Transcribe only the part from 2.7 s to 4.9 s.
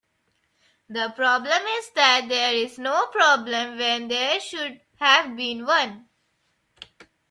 no problem when there should